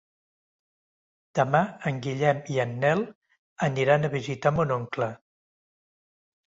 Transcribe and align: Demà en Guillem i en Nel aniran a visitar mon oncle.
Demà 1.39 1.61
en 1.91 2.01
Guillem 2.07 2.41
i 2.55 2.57
en 2.65 2.73
Nel 2.87 3.07
aniran 3.71 4.09
a 4.09 4.13
visitar 4.19 4.55
mon 4.59 4.79
oncle. 4.81 5.15